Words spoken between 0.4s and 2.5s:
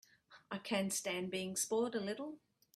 I can stand being spoiled a little.